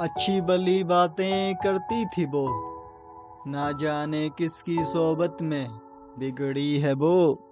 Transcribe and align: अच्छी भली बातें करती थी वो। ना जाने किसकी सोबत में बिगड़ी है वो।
अच्छी 0.00 0.40
भली 0.40 0.84
बातें 0.84 1.56
करती 1.56 2.06
थी 2.06 2.24
वो। 2.26 2.46
ना 3.46 3.72
जाने 3.72 4.28
किसकी 4.28 4.84
सोबत 4.84 5.36
में 5.42 5.68
बिगड़ी 6.18 6.78
है 6.78 6.92
वो। 6.92 7.48